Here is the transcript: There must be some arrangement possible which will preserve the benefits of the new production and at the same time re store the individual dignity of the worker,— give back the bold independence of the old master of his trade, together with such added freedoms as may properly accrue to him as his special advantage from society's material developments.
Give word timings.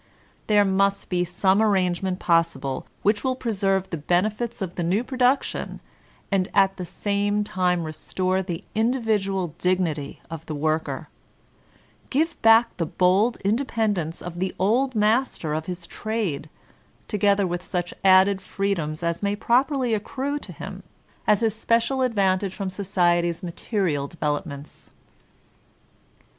There 0.47 0.65
must 0.65 1.09
be 1.09 1.23
some 1.23 1.61
arrangement 1.61 2.17
possible 2.17 2.87
which 3.03 3.23
will 3.23 3.35
preserve 3.35 3.87
the 3.91 3.97
benefits 3.97 4.59
of 4.59 4.73
the 4.73 4.81
new 4.81 5.03
production 5.03 5.79
and 6.31 6.49
at 6.55 6.77
the 6.77 6.85
same 6.85 7.43
time 7.43 7.83
re 7.83 7.91
store 7.91 8.41
the 8.41 8.63
individual 8.73 9.53
dignity 9.59 10.19
of 10.27 10.43
the 10.47 10.55
worker,— 10.55 11.07
give 12.15 12.41
back 12.41 12.77
the 12.77 12.87
bold 12.87 13.37
independence 13.43 14.23
of 14.23 14.39
the 14.39 14.55
old 14.57 14.95
master 14.95 15.53
of 15.53 15.67
his 15.67 15.85
trade, 15.85 16.49
together 17.07 17.45
with 17.45 17.61
such 17.61 17.93
added 18.03 18.41
freedoms 18.41 19.03
as 19.03 19.21
may 19.21 19.35
properly 19.35 19.93
accrue 19.93 20.39
to 20.39 20.51
him 20.51 20.81
as 21.27 21.41
his 21.41 21.53
special 21.53 22.01
advantage 22.01 22.55
from 22.55 22.71
society's 22.71 23.43
material 23.43 24.07
developments. 24.07 24.93